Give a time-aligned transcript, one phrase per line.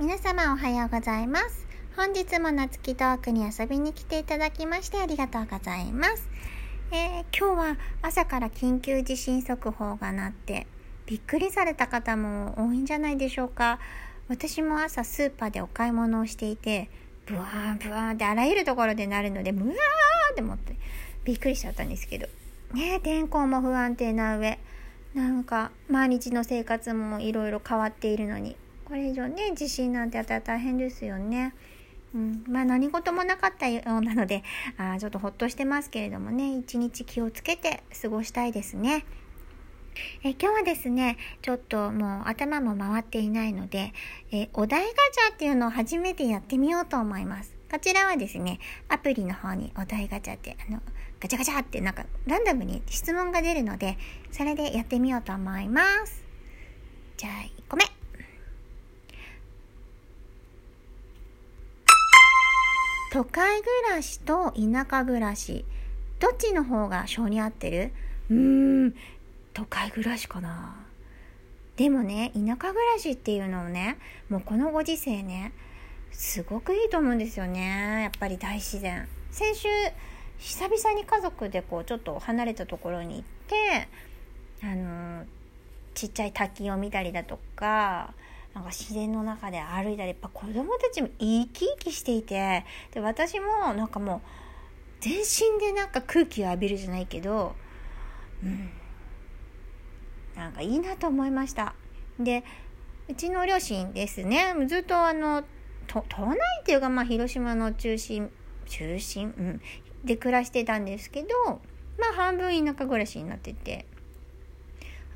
[0.00, 1.66] 皆様おはようございます。
[1.96, 6.28] 本日も夏木トークに遊びに来ていただきましてありがとうございます。
[6.92, 10.68] えー、今日は朝から緊急地震速報が鳴って
[11.06, 13.80] びっくりされた方も多いんじゃないでしょうか。
[14.28, 16.88] 私も朝スーパーでお買い物をしていて、
[17.26, 20.76] ブワーブワーってあらゆるところで鳴るので、ブワーって思って
[21.24, 22.28] びっくりしちゃったんですけど。
[22.72, 24.60] ね天候も不安定な上、
[25.14, 28.54] なんか毎日の生活もいろいろ変わっているのに
[28.88, 31.54] これ以上ね地震なんてやったら大変ですよね。
[32.14, 34.42] うん、まあ何事もなかったようなので
[34.78, 39.04] あちょっとほっとしてますけれどもね一日気をつけて過ごしたいですね。
[40.22, 43.92] え今日はですねちょっともう頭も回っていないので
[44.30, 47.54] えお題ガチャっていうのを初めてやってみようと思います。
[47.70, 48.58] こちらはですね
[48.88, 50.80] アプリの方にお題ガチャってあの
[51.20, 53.98] ガチャガチャってなんかランダムに質問が出るので
[54.30, 56.24] それでやってみようと思います。
[57.18, 57.97] じゃあ1個目。
[63.10, 65.64] 都会暮らしと田舎暮らし、
[66.18, 67.92] どっちの方が性に合ってる？
[68.30, 68.94] うーん、
[69.54, 70.84] 都会暮らしかな。
[71.76, 73.98] でもね、田舎暮らしっていうのをね、
[74.28, 75.52] もうこのご時世ね、
[76.10, 78.02] すごくいいと思うんですよね。
[78.02, 79.08] やっぱり大自然。
[79.30, 79.68] 先週、
[80.38, 83.88] 久々に家族でこう、ちょっと離れたところに行って、
[84.62, 85.24] あの、
[85.94, 88.12] ちっちゃい滝を見たりだとか、
[88.54, 94.20] なんか自然の中で歩いたりやっぱ子供たちも生き生きしていてで私もなんかもう
[95.00, 97.54] 全身でなんか空気を浴びるじゃないけど
[98.42, 98.70] うん。
[100.38, 101.74] なんかいいなと思いました。
[102.20, 102.44] で
[103.08, 104.54] うちの両親ですね。
[104.68, 105.42] ずっとあの
[105.88, 108.30] 都内っていうかまあ広島の中心
[108.66, 109.60] 中心、うん、
[110.04, 111.28] で暮らしてたんですけど
[111.98, 113.86] まあ半分田舎暮らしになってて。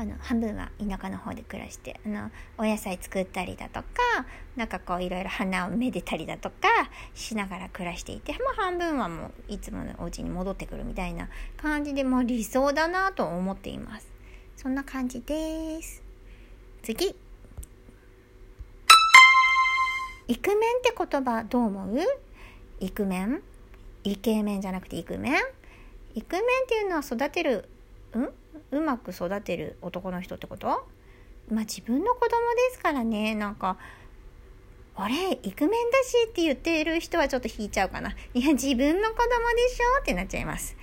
[0.00, 3.86] あの半分は田舎の方で暮らしてあのお野菜作ったりだとか
[4.56, 6.68] なんかこういろいろ花をめでたりだとか
[7.12, 11.28] しながら暮らしていて、まあ、半分はもういつものお家に戻ってくるみたいな
[11.58, 14.08] 感じでもう理想だなと思っています。
[14.56, 16.02] そんな感じです。
[16.82, 17.14] 次。
[20.28, 21.98] イクメンって言葉どう思う？
[22.78, 23.42] イクメン？
[24.04, 25.34] イケメンじゃなくてイクメン？
[26.14, 27.68] イクメンっていうのは育てる
[28.16, 28.39] ん？
[28.70, 30.68] うまく育てる男の人ってこと？
[30.68, 32.30] まあ自分の子供で
[32.72, 33.34] すからね。
[33.34, 33.76] なんか
[34.96, 40.76] あれイクメンだしって言っている人はちょっと引いちゃうかないや自分の子供でしょってなっちゃいます。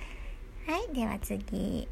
[0.66, 1.88] はいでは次。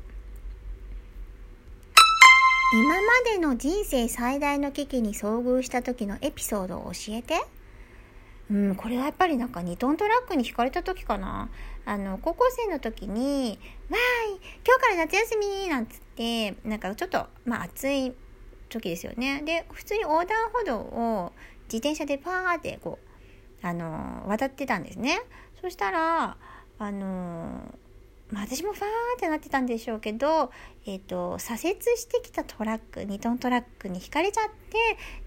[2.74, 7.44] 今までの人生最大の危機に遭遇した時のエピソードを教えて。
[8.50, 11.48] うん、これはやっぱりなんか2トントラックに引かれた時かな。
[11.86, 13.58] あの、高校生の時に、
[13.88, 18.12] わーい、今日から夏休みなんつって、なんかちょっと、まあ暑い
[18.68, 19.40] 時ですよね。
[19.42, 21.32] で、普通に横断歩道を
[21.66, 22.98] 自転車でパーってこ
[23.62, 25.20] う、あの、渡ってたんですね。
[25.60, 26.36] そしたら、
[26.78, 27.72] あの、
[28.30, 28.86] まあ、私もファー
[29.16, 30.50] ってなってたんでしょうけど、
[30.86, 34.50] えっ、ー、と、左折してきたトラック、2トントラックにひかれちゃっ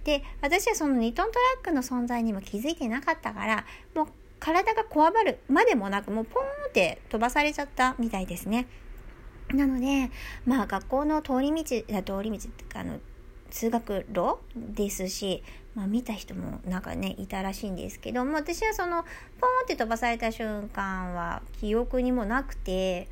[0.03, 3.65] て、で、私はその2トントラックの存在にも気づいてなかったから、
[3.95, 4.07] もう
[4.39, 8.67] 体がこわばるまでもなく、もうポーンって飛ばされちゃったみたいですね。
[9.53, 10.11] なので、
[10.45, 12.99] まあ学校の通り道、通り道ってか、あの、
[13.49, 15.43] 通学路ですし、
[15.75, 19.07] まあ、見た人もなんかねいたらしいんですけども私はそのポーン
[19.63, 23.07] って飛ばされた瞬間は記憶にもなくて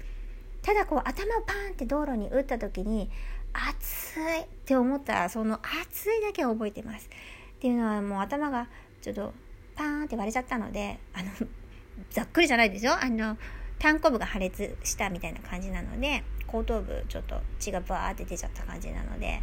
[0.62, 3.10] ただこう頭をパーンって道路に打った時に
[3.54, 7.08] 熱いって思ったらその熱いだけを覚えてます。
[7.08, 8.68] っていうのはもう頭が
[9.02, 9.34] ちょっと
[9.78, 11.32] パーンって割れちゃったのであの
[12.10, 13.38] ざっくりじゃないですよあの
[13.80, 19.42] 単行部が破裂したみたいな感じなので後頭部ちょっと血がバーって出ちゃった感じなので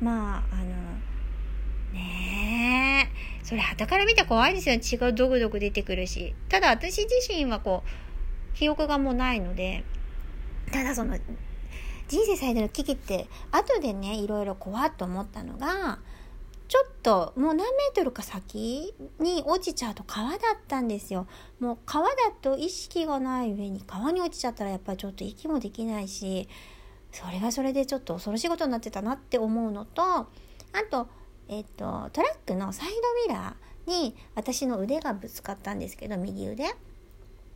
[0.00, 0.64] まああの
[1.92, 3.44] ねえ。
[3.44, 4.78] それ、旗から見て怖いですよ。
[4.80, 6.34] 血がドクドク出てくるし。
[6.48, 9.84] ただ、私自身はこう、記憶がもうないので、
[10.72, 11.18] ただその、
[12.08, 15.98] 人生最大の危機って、後でね、いろいろ怖っと思ったのが、
[16.72, 21.26] ちょっと、もう何メートルか先に落ちちゃうと川だったんですよ。
[21.60, 26.48] もう川だと意識がない上に川に落ちちゃったらやっぱりちょっと息もできないし、
[27.10, 30.28] それはそれでちょっと恐ろしいことになってたなって思うのと、あ
[30.90, 31.08] と、
[31.48, 36.64] えっと、トラックのサイドミラーに私の腕がぶつかったんですけど右腕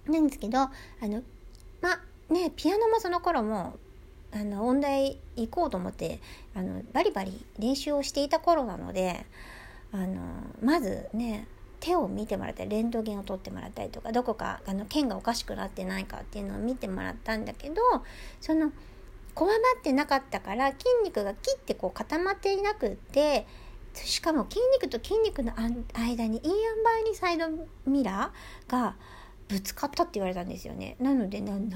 [0.08, 0.70] なんですけどあ
[1.00, 1.22] の
[1.80, 3.78] まねピアノもその頃も
[4.36, 6.20] あの音大行こうと思って
[6.54, 9.24] あのバリバリ練習をしていた頃なので
[9.92, 10.20] あの
[10.62, 11.46] まずね
[11.80, 17.76] 手を見てもらったりレントゲンを取ってもらったりとかどこかあの剣がおかしくなってないかっていうのを見てもらったんだけど
[18.40, 18.72] その
[19.34, 23.46] こわばってなかったから筋肉が切ってこう固まっていなくって
[23.94, 25.52] しかも筋肉と筋肉の
[25.94, 27.46] 間にいい塩梅にサイド
[27.86, 28.96] ミラーが
[29.48, 30.96] ぶつかったって言われたんですよね。
[30.98, 31.70] なのでななん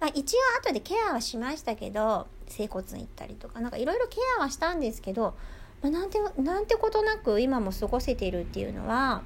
[0.00, 5.34] のあ一応後でケアはしましたけど整骨院行ったりとかなんかいろいろケアはしたんですけど、
[5.82, 9.22] まあ、なんてなんてことなく今も過ごせているっていうのは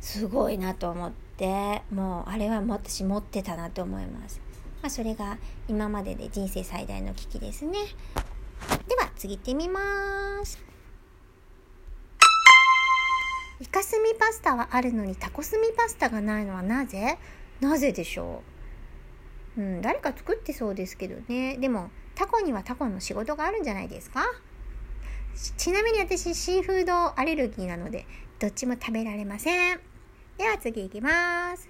[0.00, 4.40] すごいなと思ってもうあれは私持ってたなと思います。
[4.82, 5.38] まあ、それが
[5.68, 7.78] 今までで人生最大の危機ですね。
[8.88, 10.58] では次行ってみます。
[13.58, 17.18] イカスミパスタはあるのにタコスミパスタがないのはなぜ？
[17.60, 18.55] なぜでしょう？
[19.56, 21.56] うん、誰か作ってそうですけどね。
[21.56, 24.24] でも、タコにはタコの仕事があるんじゃないですか？
[25.56, 28.06] ちなみに私、シーフードアレルギーなので、
[28.38, 29.80] どっちも食べられません。
[30.38, 31.68] では次行きます。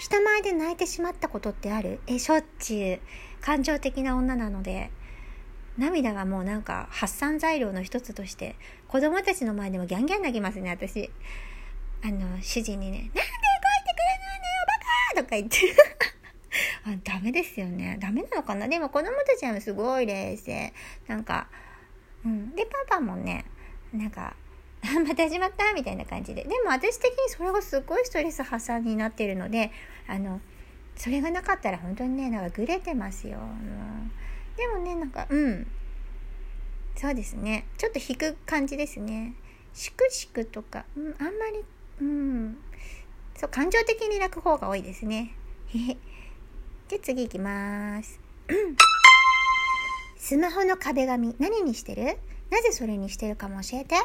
[0.00, 2.00] 人前で泣いてしまったことってある？
[2.06, 3.00] え、しょっちゅう。
[3.40, 4.90] 感情的な女なので、
[5.78, 8.56] 涙がもうなんか発散材料の一つとして、
[8.88, 11.10] 子供たちの前でもギャンギャン泣きますね、私。
[12.04, 13.24] あの、主人にね、なん
[15.14, 15.58] とか言って
[16.86, 16.90] あ。
[17.04, 17.96] ダメですよね。
[18.00, 18.68] ダメなのかな？
[18.68, 20.72] でも子供たちはすごい冷静。
[21.08, 21.48] なんか、
[22.24, 22.54] うん。
[22.54, 23.44] で、パパもね、
[23.92, 24.36] なんか、
[24.82, 25.72] また始まった？
[25.74, 26.42] みたいな感じで。
[26.44, 29.70] でも私的にそれがすごいストレス発散になってるので、
[30.08, 30.40] あの、
[30.96, 33.38] それがなかったら本当にね、なんかグレてますよ。
[34.56, 35.66] でもね、なんか、うん。
[36.96, 37.64] そうですね。
[37.78, 39.34] ちょっと引く感じですね。
[39.72, 41.64] しくしくとか、うん、あんまり、
[42.02, 42.58] うん。
[43.42, 45.34] そう、感情的に泣く方が多いですね。
[46.88, 48.20] で、次行きます。
[50.16, 52.18] スマホの壁紙、何にしてる？
[52.50, 53.96] なぜそれにしてるかも教えて。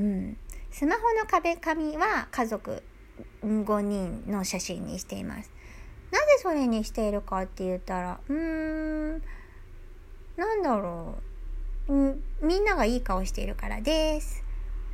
[0.00, 0.36] うん、
[0.72, 2.82] スマホの壁紙は家族
[3.44, 5.52] 5人の写真にしています。
[6.10, 9.22] なぜそれにしているかって言ったら、うーん、
[10.36, 11.14] なんだろ
[11.86, 11.92] う。
[11.92, 14.42] うん、みんながいい顔しているからです。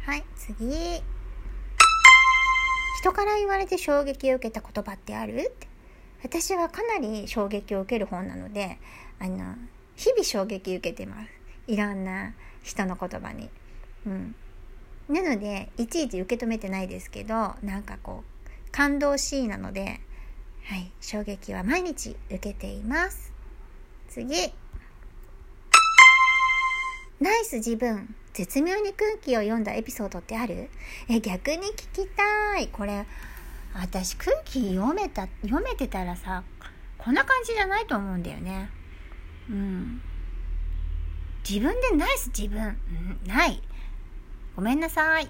[0.04, 1.02] はい、次。
[3.04, 5.34] 人から言われて衝撃を受けた言葉ってある？
[5.34, 5.68] って
[6.22, 8.78] 私はかなり衝撃を受ける本なので、
[9.18, 9.56] あの、
[9.94, 11.28] 日々衝撃受けてます。
[11.66, 13.50] いろんな人の言葉に。
[14.06, 14.34] うん。
[15.10, 20.00] なのでいちいち受け止めてないですけどなんかこう感動シーンなので、
[20.64, 23.34] はい、衝撃は毎日受けています
[24.08, 24.34] 次
[27.20, 30.68] ナイス自分絶妙に空気を読んだエピソードってある？
[31.08, 33.06] え逆に聞きたいこれ
[33.74, 36.42] 私空気読めた読めてたらさ
[36.98, 38.70] こんな感じじゃないと思うんだよね
[39.48, 40.00] うん
[41.48, 43.62] 自分でナイス自分、うん、ない
[44.56, 45.28] ごめんなさい。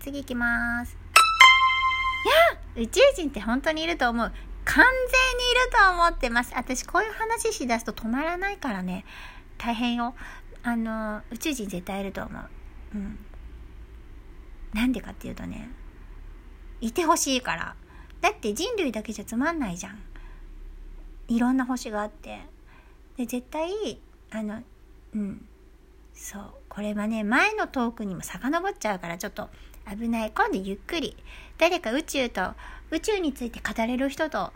[0.00, 0.96] 次行きます。
[2.76, 4.32] いや宇宙人って本当にいると思う。
[4.64, 6.52] 完全にいると思ってます。
[6.56, 9.04] 私こういう話しだすと止まらないからね。
[9.58, 10.14] 大変よ。
[10.66, 12.42] あの、宇宙人絶対いると思う。
[12.96, 13.18] うん。
[14.74, 15.70] なんでかっていうとね、
[16.80, 17.76] いてほしいから。
[18.20, 19.98] だって人類だけじゃつまんないじゃん。
[21.28, 22.40] いろんな星があって。
[23.16, 24.00] で、絶対、
[24.32, 24.60] あの、
[25.14, 25.46] うん。
[26.16, 29.50] そうこれはね前のトークにも遡っちゃうからちょっと
[29.88, 31.14] 危ない今度ゆっくり
[31.58, 32.54] 誰か宇宙と
[32.90, 34.50] 宇宙について語れる人と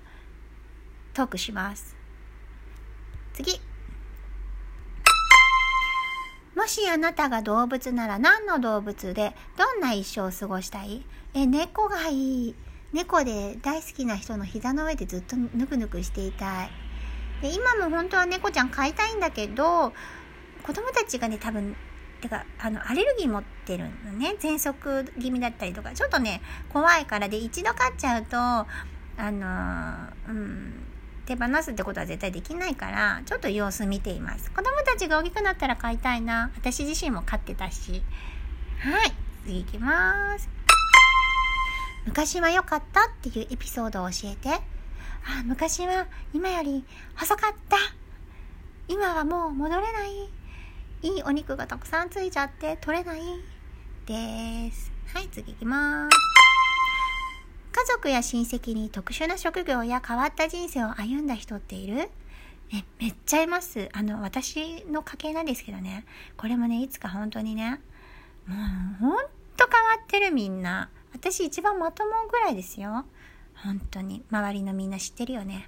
[1.13, 1.95] トークします
[3.35, 3.61] 次
[6.71, 11.05] しあなたが動物なら何の動物でどんな一生を過ごしたい？
[11.35, 12.55] え猫がいい。
[12.93, 16.71] 猫で大好きな人の膝の上でずっとぬくぬくしていたい。
[17.43, 19.93] で今も本当は猫ちゃん飼いたいんだけど
[20.63, 21.75] 子供たちがね、多分、
[22.21, 24.37] てか、あの、アレルギー持ってるのね。
[24.39, 28.67] 喘息気味だったりとか、ちょっとね、怖いからで、一度飼っちゃうと、あ
[29.19, 30.73] のうん、
[31.31, 34.51] 手放すってことは絶対できないから、ちょっと様子見ています。
[34.51, 36.51] 子供たちが大きくなったら飼いたいな。
[36.57, 38.03] 私自身も飼ってたし。
[38.81, 39.13] はい、
[39.45, 40.49] 次行きます。
[42.05, 44.49] 昔は良かったっていうエピソードを教えて。
[44.49, 44.61] あ、
[45.45, 46.85] 昔は今より
[47.15, 47.77] 細かった。
[48.89, 50.29] 今はもう戻れない。
[51.03, 53.21] いいお肉がたくさんついちゃって取れない
[54.05, 54.91] です。
[55.15, 56.40] はい、次行きます。
[57.81, 62.11] 家族や親戚に特殊な職業や変わった人生を歩んだ人っている？
[62.75, 63.89] え、めっちゃいます。
[63.95, 66.05] あの、私の家系なんですけどね。
[66.37, 67.81] これもね、いつか本当にね、
[68.47, 68.59] もう、
[69.01, 69.17] ほん
[69.57, 70.91] と変わってるみんな。
[71.15, 73.07] 私一番まともぐらいですよ。
[73.55, 74.23] 本当に。
[74.31, 75.67] 周りのみんな知ってるよね。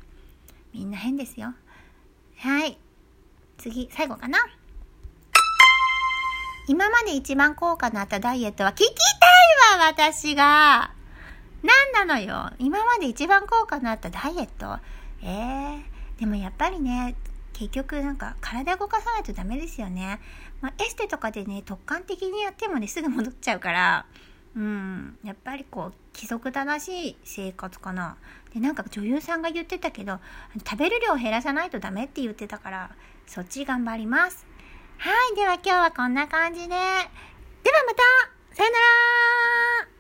[0.75, 1.55] みんな変ですよ。
[2.37, 2.77] はい。
[3.57, 4.39] 次、最後かな。
[6.69, 10.93] 今まで一番効果のあったダイエットは聞きたいわ、私が。
[11.63, 12.53] 何なのよ。
[12.59, 14.79] 今まで一番効果のあったダイエット？
[15.23, 15.83] えー、
[16.19, 17.15] でもやっぱりね、
[17.53, 20.21] 結局なんか体動かさないとダメですよね。
[20.61, 24.07] まあ、エステとかでね、突貫的にやってもね、すぐ戻っちゃうから、
[24.57, 28.17] うん、やっぱりこう、規則正しい生活かな。
[28.53, 30.19] で、なんか女優さんが言ってたけど、
[30.69, 32.91] 食べる量を減らさないとダメって言ってたから、
[33.27, 34.47] そっち頑張ります。
[34.99, 36.69] はい、では今日はこんな感じで。
[36.69, 37.03] ではま
[38.51, 39.92] たさよなら